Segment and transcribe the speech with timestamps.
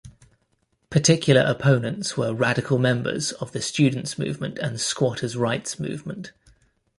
[0.89, 6.31] Particular opponents were radical members of the students' movement and squatters' rights movement.